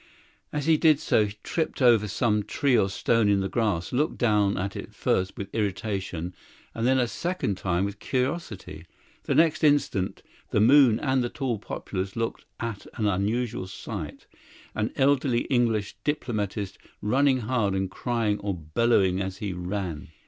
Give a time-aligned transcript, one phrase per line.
[0.51, 4.17] As he did so he tripped over some tree or stone in the grass; looked
[4.17, 6.33] down at it first with irritation
[6.73, 8.87] and then a second time with curiosity.
[9.25, 14.25] The next instant the moon and the tall poplars looked at an unusual sight
[14.73, 20.07] an elderly English diplomatist running hard and crying or bellowing as he ran.